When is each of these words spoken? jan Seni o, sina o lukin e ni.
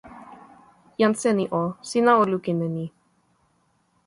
jan 1.01 1.15
Seni 1.21 1.45
o, 1.59 1.63
sina 1.89 2.11
o 2.21 2.23
lukin 2.31 2.59
e 2.67 2.69
ni. 2.75 2.85